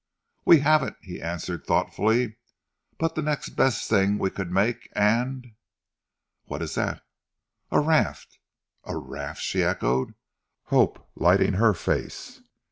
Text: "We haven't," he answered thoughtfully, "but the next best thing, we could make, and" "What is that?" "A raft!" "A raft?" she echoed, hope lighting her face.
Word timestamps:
"We 0.45 0.61
haven't," 0.61 0.97
he 1.01 1.21
answered 1.21 1.63
thoughtfully, 1.63 2.37
"but 2.97 3.13
the 3.13 3.21
next 3.21 3.49
best 3.49 3.87
thing, 3.87 4.17
we 4.17 4.31
could 4.31 4.49
make, 4.51 4.89
and" 4.93 5.51
"What 6.47 6.63
is 6.63 6.73
that?" 6.73 7.03
"A 7.69 7.79
raft!" 7.79 8.39
"A 8.83 8.97
raft?" 8.97 9.43
she 9.43 9.61
echoed, 9.61 10.15
hope 10.63 11.07
lighting 11.15 11.53
her 11.53 11.75
face. 11.75 12.41